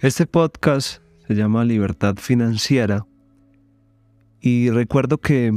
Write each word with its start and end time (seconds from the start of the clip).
Este 0.00 0.26
podcast 0.26 1.02
se 1.26 1.34
llama 1.34 1.64
Libertad 1.64 2.18
Financiera 2.18 3.04
y 4.40 4.70
recuerdo 4.70 5.18
que 5.18 5.52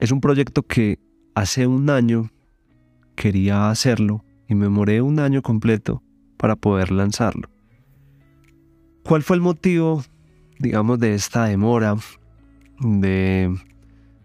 es 0.00 0.10
un 0.10 0.22
proyecto 0.22 0.62
que 0.62 0.98
hace 1.34 1.66
un 1.66 1.90
año 1.90 2.30
quería 3.14 3.68
hacerlo 3.68 4.24
y 4.48 4.54
me 4.54 4.70
moré 4.70 5.02
un 5.02 5.18
año 5.18 5.42
completo 5.42 6.02
para 6.38 6.56
poder 6.56 6.90
lanzarlo. 6.92 7.50
¿Cuál 9.04 9.22
fue 9.22 9.36
el 9.36 9.42
motivo, 9.42 10.02
digamos, 10.58 10.98
de 10.98 11.14
esta 11.14 11.44
demora, 11.44 11.96
de 12.80 13.54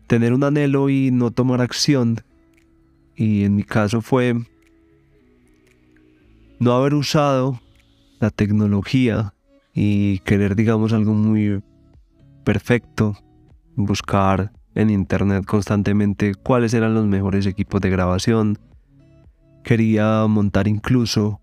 tener 0.08 0.32
un 0.32 0.46
anhelo 0.46 0.90
y 0.90 1.12
no 1.12 1.32
tomar 1.32 1.60
acción? 1.60 2.22
Y 3.14 3.44
en 3.44 3.58
mi 3.58 3.64
caso 3.66 4.00
fue 4.00 4.36
no 6.60 6.72
haber 6.72 6.94
usado 6.94 7.60
la 8.20 8.30
tecnología 8.30 9.34
y 9.74 10.20
querer, 10.20 10.56
digamos, 10.56 10.94
algo 10.94 11.14
muy 11.14 11.62
perfecto, 12.44 13.18
buscar 13.76 14.52
en 14.74 14.90
internet 14.90 15.46
constantemente 15.46 16.34
cuáles 16.36 16.74
eran 16.74 16.94
los 16.94 17.06
mejores 17.06 17.46
equipos 17.46 17.82
de 17.82 17.90
grabación. 17.90 18.58
Quería 19.64 20.26
montar 20.28 20.68
incluso 20.68 21.42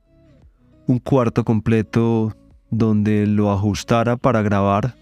un 0.86 0.98
cuarto 0.98 1.44
completo 1.44 2.34
donde 2.70 3.26
lo 3.26 3.52
ajustara 3.52 4.16
para 4.16 4.42
grabar, 4.42 4.94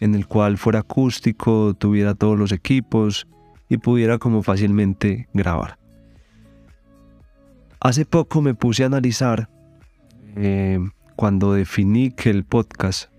en 0.00 0.14
el 0.14 0.26
cual 0.26 0.58
fuera 0.58 0.80
acústico, 0.80 1.74
tuviera 1.74 2.14
todos 2.14 2.38
los 2.38 2.52
equipos 2.52 3.26
y 3.68 3.78
pudiera 3.78 4.18
como 4.18 4.42
fácilmente 4.42 5.28
grabar. 5.32 5.78
Hace 7.80 8.04
poco 8.04 8.42
me 8.42 8.54
puse 8.54 8.82
a 8.82 8.86
analizar 8.86 9.48
eh, 10.36 10.78
cuando 11.16 11.52
definí 11.52 12.10
que 12.10 12.30
el 12.30 12.44
podcast 12.44 13.10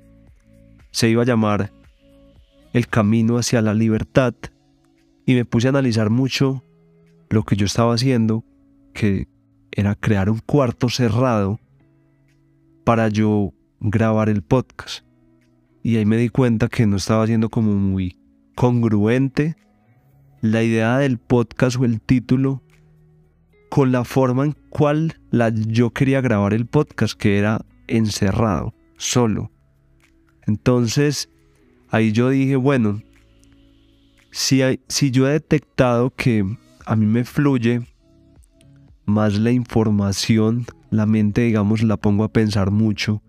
se 0.92 1.09
iba 1.09 1.23
a 1.23 1.26
llamar 1.26 1.72
El 2.73 2.88
Camino 2.88 3.38
hacia 3.38 3.62
la 3.62 3.73
Libertad 3.73 4.34
y 5.26 5.36
me 5.36 5.45
puse 5.45 5.68
a 5.68 5.70
analizar 5.70 6.09
mucho 6.09 6.64
lo 7.30 7.44
que 7.44 7.56
yo 7.56 7.66
estaba 7.66 7.94
haciendo, 7.94 8.44
que 8.94 9.28
era 9.72 9.95
crear 9.95 10.30
un 10.30 10.40
cuarto 10.40 10.90
cerrado 10.90 11.59
para 12.84 13.08
yo 13.08 13.53
grabar 13.80 14.30
el 14.30 14.42
podcast. 14.42 15.06
Y 15.84 15.98
ahí 15.98 16.06
me 16.06 16.18
di 16.18 16.30
cuenta 16.30 16.68
que 16.68 16.86
no 16.86 16.98
estaba 16.98 17.25
siendo 17.25 17.50
como 17.50 17.73
muy 17.73 18.18
congruente 18.56 19.56
la 20.42 20.64
idea 20.64 20.98
del 20.98 21.18
podcast 21.18 21.78
o 21.78 21.86
el 21.86 22.02
título 22.02 22.62
con 23.72 23.94
la 23.94 24.04
forma 24.04 24.44
en 24.44 24.52
cual 24.70 25.18
yo 25.70 25.92
quería 25.92 26.20
grabar 26.20 26.54
el 26.54 26.66
podcast, 26.66 27.18
que 27.18 27.38
era 27.38 27.62
encerrado, 27.88 28.74
solo. 28.98 29.50
Entonces, 30.46 31.30
ahí 31.90 32.12
yo 32.12 32.28
dije, 32.28 32.58
bueno, 32.58 33.02
si, 34.30 34.62
si 34.90 35.10
yo 35.10 35.26
he 35.26 35.32
detectado 35.32 36.10
que 36.10 36.46
a 36.86 36.98
mí 36.98 37.06
me 37.06 37.24
fluye 37.24 37.88
más 39.06 39.40
la 39.40 39.52
información, 39.52 40.66
la 40.90 41.06
mente, 41.06 41.40
digamos, 41.40 41.82
la 41.82 41.96
pongo 41.96 42.26
a 42.26 42.34
pensar 42.34 42.72
mucho. 42.72 43.24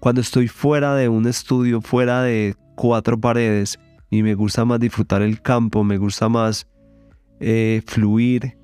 Cuando 0.00 0.22
estoy 0.22 0.48
fuera 0.48 0.96
de 0.96 1.08
un 1.08 1.28
estudio, 1.28 1.80
fuera 1.80 2.22
de 2.22 2.56
cuatro 2.74 3.20
paredes, 3.20 3.78
y 4.10 4.24
me 4.24 4.34
gusta 4.34 4.64
más 4.64 4.80
disfrutar 4.80 5.22
el 5.22 5.40
campo, 5.40 5.84
me 5.84 5.98
gusta 5.98 6.28
más 6.28 6.66
eh, 7.38 7.80
fluir, 7.86 8.58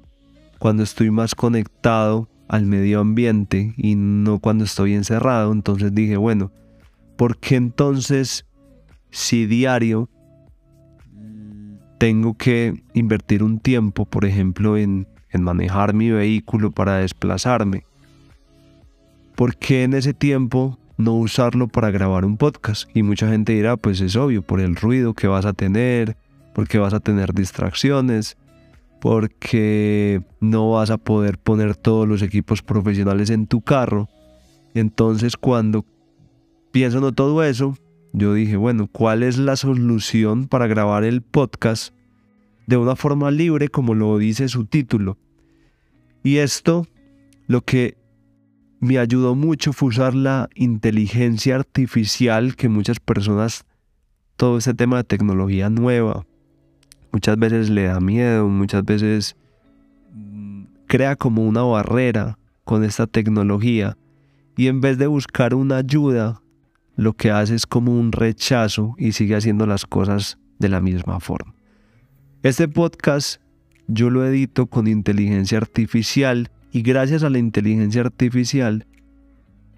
cuando 0.61 0.83
estoy 0.83 1.11
más 1.11 1.35
conectado 1.35 2.29
al 2.47 2.67
medio 2.67 3.01
ambiente 3.01 3.73
y 3.79 3.95
no 3.95 4.41
cuando 4.41 4.65
estoy 4.65 4.93
encerrado. 4.93 5.53
Entonces 5.53 5.93
dije, 5.95 6.19
bueno, 6.19 6.53
¿por 7.17 7.39
qué 7.39 7.57
entonces 7.57 8.47
si 9.11 9.47
diario 9.47 10.11
tengo 11.97 12.35
que 12.35 12.85
invertir 12.93 13.43
un 13.43 13.59
tiempo, 13.59 14.05
por 14.05 14.27
ejemplo, 14.27 14.77
en, 14.77 15.09
en 15.31 15.43
manejar 15.43 15.95
mi 15.95 16.11
vehículo 16.11 16.71
para 16.71 16.97
desplazarme? 16.97 17.87
¿Por 19.37 19.57
qué 19.57 19.85
en 19.85 19.95
ese 19.95 20.13
tiempo 20.13 20.79
no 20.99 21.15
usarlo 21.15 21.69
para 21.69 21.91
grabar 21.91 22.27
un 22.27 22.37
podcast? 22.37 22.87
Y 22.95 23.03
mucha 23.03 23.31
gente 23.31 23.55
dirá, 23.55 23.79
pues 23.79 24.03
es 24.03 24.15
obvio, 24.15 24.43
por 24.43 24.61
el 24.61 24.77
ruido 24.77 25.15
que 25.15 25.27
vas 25.27 25.47
a 25.47 25.55
tener, 25.55 26.19
porque 26.53 26.79
vas 26.79 26.93
a 26.93 27.01
tener 27.01 27.33
distracciones 27.33 28.37
porque 29.01 30.23
no 30.41 30.71
vas 30.71 30.91
a 30.91 30.99
poder 30.99 31.39
poner 31.39 31.77
todos 31.77 32.07
los 32.07 32.23
equipos 32.23 32.63
profesionales 32.63 33.31
en 33.31 33.47
tu 33.47 33.63
carro. 33.63 34.09
Entonces 34.75 35.37
cuando 35.37 35.85
pienso 36.71 37.07
en 37.07 37.15
todo 37.15 37.43
eso, 37.43 37.77
yo 38.13 38.35
dije, 38.35 38.57
bueno, 38.57 38.89
¿cuál 38.91 39.23
es 39.23 39.39
la 39.39 39.57
solución 39.57 40.47
para 40.47 40.67
grabar 40.67 41.05
el 41.05 41.23
podcast 41.23 41.95
de 42.67 42.77
una 42.77 42.95
forma 42.95 43.31
libre 43.31 43.69
como 43.69 43.95
lo 43.95 44.19
dice 44.19 44.49
su 44.49 44.67
título? 44.67 45.17
Y 46.23 46.37
esto 46.37 46.87
lo 47.47 47.63
que 47.63 47.97
me 48.81 48.99
ayudó 48.99 49.35
mucho 49.35 49.73
fue 49.73 49.89
usar 49.89 50.15
la 50.15 50.49
inteligencia 50.55 51.57
artificial 51.57 52.57
que 52.57 52.69
muchas 52.69 53.01
personas, 53.01 53.65
todo 54.37 54.59
este 54.59 54.75
tema 54.75 54.99
de 54.99 55.05
tecnología 55.05 55.71
nueva, 55.71 56.27
muchas 57.13 57.39
veces 57.39 57.71
le 57.71 57.85
da 57.85 58.01
miedo, 58.01 58.49
muchas 58.49 58.85
veces 58.85 59.37
mm, 60.13 60.65
crea 60.87 61.17
como 61.17 61.47
una 61.47 61.63
barrera 61.63 62.39
con 62.65 62.85
esta 62.85 63.07
tecnología 63.07 63.97
y 64.57 64.69
en 64.69 64.81
vez 64.81 64.99
de 64.99 65.07
buscar 65.07 65.55
una 65.55 65.79
ayuda, 65.79 66.43
lo 66.97 67.15
que 67.15 67.31
hace 67.31 67.55
es 67.55 67.67
como 67.67 67.99
un 67.99 68.13
rechazo 68.13 68.95
y 68.99 69.13
sigue 69.13 69.35
haciendo 69.35 69.67
las 69.67 69.87
cosas 69.87 70.39
de 70.59 70.69
la 70.69 70.81
misma 70.81 71.19
forma. 71.21 71.55
Este 72.43 72.69
podcast 72.69 73.41
yo 73.89 74.11
lo 74.11 74.25
edito 74.25 74.67
con 74.67 74.87
inteligencia 74.87 75.59
artificial 75.59 76.51
y 76.73 76.83
gracias 76.83 77.23
a 77.23 77.31
la 77.31 77.39
inteligencia 77.39 78.03
artificial 78.03 78.87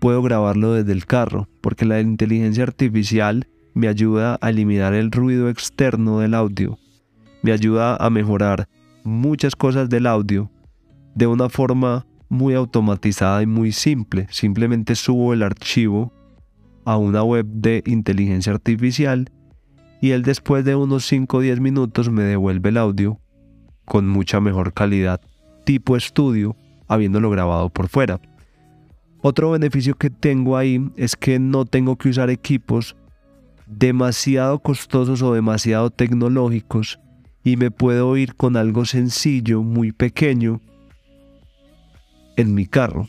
puedo 0.01 0.21
grabarlo 0.21 0.73
desde 0.75 0.93
el 0.93 1.07
carro, 1.07 1.49
porque 1.61 1.85
la 1.85 2.01
inteligencia 2.01 2.65
artificial 2.65 3.47
me 3.73 3.89
ayuda 3.89 4.37
a 4.41 4.51
eliminar 4.51 4.93
el 4.95 5.13
ruido 5.13 5.49
externo 5.49 6.19
del 6.19 6.35
audio 6.35 6.79
me 7.43 7.53
ayuda 7.53 7.97
a 7.97 8.11
mejorar 8.11 8.69
muchas 9.05 9.57
cosas 9.57 9.89
del 9.89 10.07
audio 10.07 10.51
de 11.15 11.27
una 11.27 11.49
forma 11.49 12.07
muy 12.29 12.55
automatizada 12.55 13.43
y 13.43 13.47
muy 13.47 13.73
simple. 13.73 14.27
Simplemente 14.31 14.95
subo 14.95 15.33
el 15.35 15.43
archivo 15.43 16.13
a 16.85 16.97
una 16.97 17.23
web 17.23 17.47
de 17.47 17.83
inteligencia 17.87 18.53
artificial 18.53 19.31
y 20.01 20.11
él 20.11 20.23
después 20.23 20.65
de 20.65 20.75
unos 20.75 21.07
5 21.07 21.37
o 21.37 21.41
10 21.41 21.61
minutos 21.61 22.11
me 22.11 22.23
devuelve 22.23 22.71
el 22.71 22.79
audio 22.79 23.21
con 23.85 24.09
mucha 24.09 24.41
mejor 24.41 24.73
calidad, 24.73 25.21
tipo 25.65 25.97
estudio, 25.97 26.57
habiéndolo 26.89 27.31
grabado 27.31 27.69
por 27.69 27.89
fuera. 27.89 28.21
Otro 29.21 29.51
beneficio 29.51 29.95
que 29.95 30.11
tengo 30.11 30.57
ahí 30.57 30.91
es 30.97 31.15
que 31.15 31.39
no 31.39 31.65
tengo 31.65 31.97
que 31.97 32.09
usar 32.09 32.31
equipos 32.31 32.97
demasiado 33.67 34.59
costosos 34.59 35.23
o 35.23 35.35
demasiado 35.35 35.91
tecnológicos 35.91 36.99
y 37.45 37.57
me 37.57 37.71
puedo 37.71 38.17
ir 38.17 38.35
con 38.35 38.57
algo 38.57 38.85
sencillo, 38.85 39.63
muy 39.63 39.93
pequeño, 39.93 40.61
en 42.37 42.55
mi 42.55 42.67
carro. 42.67 43.09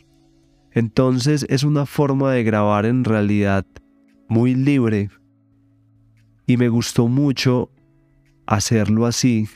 Entonces 0.72 1.46
es 1.50 1.64
una 1.64 1.86
forma 1.86 2.32
de 2.32 2.44
grabar 2.44 2.86
en 2.86 3.04
realidad 3.04 3.66
muy 4.28 4.56
libre 4.56 5.10
y 6.48 6.58
me 6.58 6.70
gustó 6.70 7.08
mucho 7.08 7.70
hacerlo 8.46 9.06
así 9.06 9.48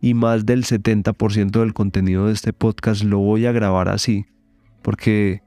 y 0.00 0.14
más 0.14 0.46
del 0.46 0.64
70% 0.64 1.50
del 1.50 1.74
contenido 1.74 2.26
de 2.26 2.32
este 2.32 2.52
podcast 2.52 3.02
lo 3.02 3.18
voy 3.18 3.46
a 3.46 3.52
grabar 3.52 3.88
así 3.88 4.26
porque 4.82 5.42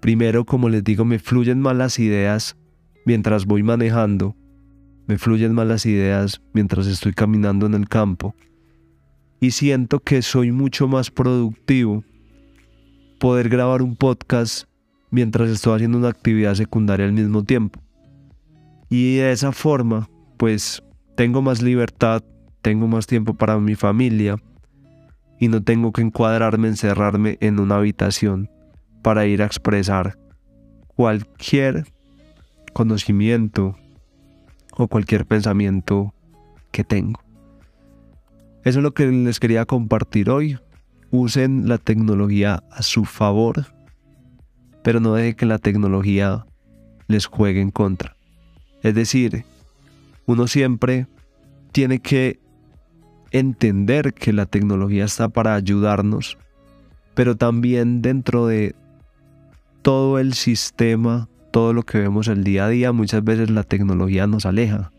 primero 0.00 0.44
como 0.44 0.68
les 0.68 0.82
digo 0.82 1.04
me 1.04 1.18
fluyen 1.18 1.60
más 1.60 1.76
las 1.76 1.98
ideas 1.98 2.56
mientras 3.04 3.46
voy 3.46 3.62
manejando 3.62 4.36
me 5.08 5.18
fluyen 5.18 5.54
más 5.54 5.66
las 5.66 5.86
ideas 5.86 6.40
mientras 6.52 6.86
estoy 6.86 7.14
caminando 7.14 7.66
en 7.66 7.74
el 7.74 7.88
campo 7.88 8.36
y 9.40 9.52
siento 9.52 10.00
que 10.00 10.20
soy 10.20 10.52
mucho 10.52 10.86
más 10.86 11.10
productivo 11.10 12.04
poder 13.18 13.48
grabar 13.48 13.82
un 13.82 13.96
podcast 13.96 14.68
mientras 15.10 15.48
estoy 15.48 15.76
haciendo 15.76 15.96
una 15.98 16.08
actividad 16.08 16.54
secundaria 16.54 17.06
al 17.06 17.12
mismo 17.12 17.42
tiempo. 17.42 17.80
Y 18.90 19.16
de 19.16 19.32
esa 19.32 19.52
forma, 19.52 20.10
pues 20.36 20.82
tengo 21.16 21.40
más 21.40 21.62
libertad, 21.62 22.22
tengo 22.60 22.86
más 22.86 23.06
tiempo 23.06 23.32
para 23.32 23.58
mi 23.58 23.76
familia 23.76 24.36
y 25.40 25.48
no 25.48 25.62
tengo 25.62 25.90
que 25.92 26.02
encuadrarme, 26.02 26.68
encerrarme 26.68 27.38
en 27.40 27.60
una 27.60 27.76
habitación 27.76 28.50
para 29.02 29.26
ir 29.26 29.40
a 29.40 29.46
expresar 29.46 30.18
cualquier 30.86 31.86
conocimiento, 32.74 33.76
o 34.78 34.88
cualquier 34.88 35.26
pensamiento 35.26 36.14
que 36.70 36.84
tengo. 36.84 37.20
Eso 38.64 38.78
es 38.78 38.82
lo 38.82 38.94
que 38.94 39.06
les 39.06 39.40
quería 39.40 39.66
compartir 39.66 40.30
hoy. 40.30 40.58
Usen 41.10 41.68
la 41.68 41.78
tecnología 41.78 42.62
a 42.70 42.82
su 42.82 43.04
favor, 43.04 43.66
pero 44.82 45.00
no 45.00 45.14
dejen 45.14 45.34
que 45.34 45.46
la 45.46 45.58
tecnología 45.58 46.46
les 47.08 47.26
juegue 47.26 47.60
en 47.60 47.70
contra. 47.70 48.16
Es 48.82 48.94
decir, 48.94 49.44
uno 50.26 50.46
siempre 50.46 51.06
tiene 51.72 51.98
que 52.00 52.38
entender 53.30 54.14
que 54.14 54.32
la 54.32 54.46
tecnología 54.46 55.04
está 55.04 55.28
para 55.28 55.54
ayudarnos, 55.54 56.38
pero 57.14 57.36
también 57.36 58.00
dentro 58.00 58.46
de 58.46 58.74
todo 59.82 60.18
el 60.18 60.34
sistema, 60.34 61.28
todo 61.50 61.72
lo 61.72 61.82
que 61.82 61.98
vemos 61.98 62.28
el 62.28 62.44
día 62.44 62.66
a 62.66 62.68
día, 62.68 62.92
muchas 62.92 63.24
veces 63.24 63.50
la 63.50 63.64
tecnología 63.64 64.26
nos 64.26 64.46
aleja. 64.46 64.92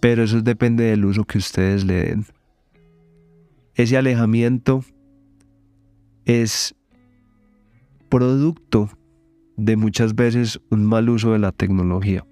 Pero 0.00 0.22
eso 0.22 0.40
depende 0.40 0.84
del 0.84 1.04
uso 1.04 1.24
que 1.24 1.38
ustedes 1.38 1.84
le 1.84 2.04
den. 2.04 2.26
Ese 3.74 3.96
alejamiento 3.96 4.84
es 6.24 6.74
producto 8.08 8.90
de 9.56 9.76
muchas 9.76 10.14
veces 10.14 10.60
un 10.70 10.84
mal 10.84 11.08
uso 11.10 11.32
de 11.32 11.38
la 11.38 11.52
tecnología. 11.52 12.24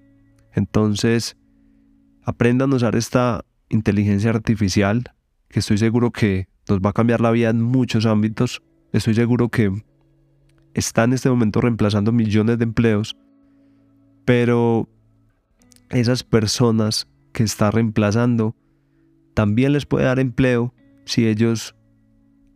Entonces, 0.53 1.37
aprendan 2.23 2.71
a 2.73 2.75
usar 2.75 2.95
esta 2.95 3.45
inteligencia 3.69 4.29
artificial, 4.29 5.03
que 5.49 5.59
estoy 5.59 5.77
seguro 5.77 6.11
que 6.11 6.47
nos 6.67 6.79
va 6.79 6.89
a 6.89 6.93
cambiar 6.93 7.21
la 7.21 7.31
vida 7.31 7.49
en 7.49 7.61
muchos 7.61 8.05
ámbitos. 8.05 8.61
Estoy 8.91 9.13
seguro 9.13 9.49
que 9.49 9.71
está 10.77 11.05
en 11.05 11.13
este 11.13 11.29
momento 11.29 11.59
reemplazando 11.59 12.11
millones 12.11 12.59
de 12.59 12.63
empleos, 12.63 13.17
pero 14.25 14.87
esas 15.89 16.23
personas 16.23 17.07
que 17.33 17.43
está 17.43 17.71
reemplazando 17.71 18.55
también 19.33 19.73
les 19.73 19.87
puede 19.87 20.05
dar 20.05 20.19
empleo 20.19 20.73
si 21.05 21.27
ellos 21.27 21.75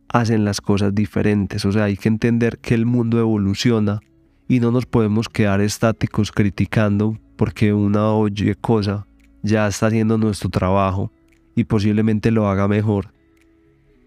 hacen 0.10 0.46
las 0.46 0.62
cosas 0.62 0.94
diferentes. 0.94 1.66
O 1.66 1.72
sea, 1.72 1.86
hay 1.86 1.98
que 1.98 2.10
entender 2.10 2.60
que 2.60 2.76
el 2.76 2.86
mundo 2.86 3.20
evoluciona 3.20 4.02
y 4.48 4.60
no 4.60 4.72
nos 4.72 4.86
podemos 4.86 5.28
quedar 5.28 5.60
estáticos 5.62 6.32
criticando 6.32 7.18
porque 7.38 7.74
una 7.74 8.12
cosa 8.60 9.08
ya 9.42 9.68
está 9.68 9.88
haciendo 9.88 10.20
nuestro 10.20 10.50
trabajo 10.50 11.12
y 11.56 11.64
posiblemente 11.64 12.30
lo 12.30 12.48
haga 12.48 12.68
mejor. 12.68 13.14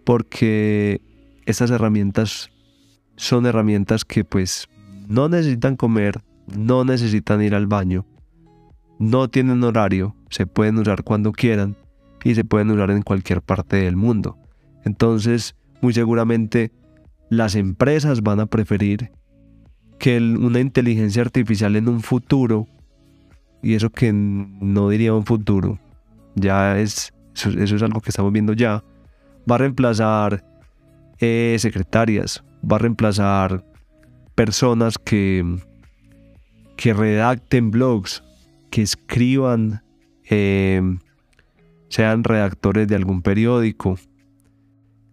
Porque 0.04 1.00
estas 1.46 1.70
herramientas 1.70 2.50
son 3.16 3.46
herramientas 3.46 4.04
que 4.04 4.24
pues 4.24 4.68
no 5.08 5.28
necesitan 5.28 5.76
comer, 5.76 6.22
no 6.46 6.84
necesitan 6.84 7.42
ir 7.42 7.54
al 7.54 7.66
baño, 7.66 8.06
no 8.98 9.28
tienen 9.28 9.62
horario, 9.64 10.14
se 10.30 10.46
pueden 10.46 10.78
usar 10.78 11.04
cuando 11.04 11.32
quieran 11.32 11.76
y 12.22 12.34
se 12.34 12.44
pueden 12.44 12.70
usar 12.70 12.90
en 12.90 13.02
cualquier 13.02 13.42
parte 13.42 13.76
del 13.76 13.96
mundo. 13.96 14.38
Entonces, 14.84 15.54
muy 15.80 15.92
seguramente 15.92 16.72
las 17.28 17.54
empresas 17.54 18.22
van 18.22 18.40
a 18.40 18.46
preferir 18.46 19.10
que 19.98 20.18
una 20.18 20.60
inteligencia 20.60 21.22
artificial 21.22 21.76
en 21.76 21.88
un 21.88 22.00
futuro, 22.00 22.66
y 23.62 23.74
eso 23.74 23.90
que 23.90 24.12
no 24.12 24.88
diría 24.88 25.14
un 25.14 25.24
futuro, 25.24 25.78
ya 26.34 26.78
es, 26.78 27.12
eso, 27.34 27.50
es 27.50 27.82
algo 27.82 28.00
que 28.00 28.10
estamos 28.10 28.32
viendo 28.32 28.52
ya, 28.52 28.84
va 29.50 29.54
a 29.54 29.58
reemplazar 29.58 30.44
secretarias, 31.58 32.42
va 32.62 32.76
a 32.76 32.78
reemplazar 32.80 33.64
personas 34.34 34.98
que, 34.98 35.44
que 36.76 36.94
redacten 36.94 37.70
blogs, 37.70 38.22
que 38.70 38.82
escriban, 38.82 39.82
eh, 40.28 40.82
sean 41.88 42.24
redactores 42.24 42.88
de 42.88 42.96
algún 42.96 43.22
periódico, 43.22 43.98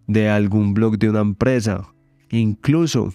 de 0.06 0.28
algún 0.28 0.74
blog 0.74 0.98
de 0.98 1.10
una 1.10 1.20
empresa, 1.20 1.88
incluso 2.30 3.14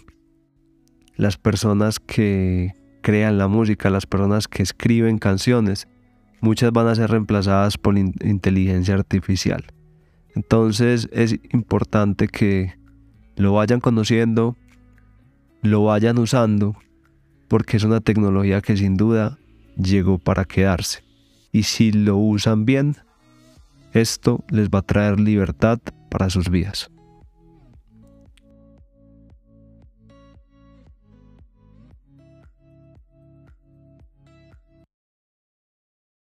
las 1.15 1.37
personas 1.37 1.99
que 1.99 2.73
crean 3.01 3.37
la 3.37 3.47
música, 3.47 3.89
las 3.89 4.05
personas 4.05 4.47
que 4.47 4.63
escriben 4.63 5.17
canciones, 5.17 5.87
muchas 6.41 6.71
van 6.71 6.87
a 6.87 6.95
ser 6.95 7.09
reemplazadas 7.09 7.77
por 7.77 7.97
inteligencia 7.97 8.95
artificial. 8.95 9.65
Entonces 10.35 11.09
es 11.11 11.39
importante 11.51 12.27
que 12.27 12.77
lo 13.37 13.53
vayan 13.53 13.79
conociendo, 13.79 14.57
lo 15.61 15.83
vayan 15.83 16.17
usando, 16.17 16.75
porque 17.47 17.77
es 17.77 17.83
una 17.83 18.01
tecnología 18.01 18.61
que 18.61 18.75
sin 18.75 18.97
duda 18.97 19.37
llegó 19.77 20.17
para 20.17 20.45
quedarse. 20.45 21.03
Y 21.51 21.63
si 21.63 21.91
lo 21.91 22.17
usan 22.17 22.65
bien, 22.65 22.97
esto 23.93 24.43
les 24.49 24.69
va 24.69 24.79
a 24.79 24.81
traer 24.81 25.19
libertad 25.19 25.79
para 26.09 26.29
sus 26.29 26.49
vidas. 26.49 26.89